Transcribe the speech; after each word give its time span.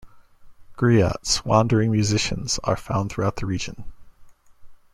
Griots, 0.79 1.45
wandering 1.45 1.91
musicians, 1.91 2.59
are 2.63 2.75
found 2.75 3.11
throughout 3.11 3.35
the 3.35 3.45
region. 3.45 3.85